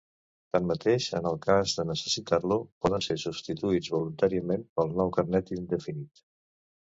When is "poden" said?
2.85-3.05